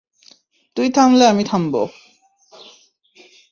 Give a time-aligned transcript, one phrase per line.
[0.77, 1.73] তুই থামলে আমি থামব।